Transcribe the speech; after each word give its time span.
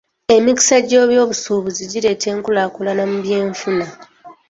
Emikisa 0.35 0.75
gyeby'obusuubuzi 0.89 1.83
gireeta 1.91 2.25
enkulaakulana 2.33 3.03
mu 3.11 3.17
by'enfuna.. 3.23 3.85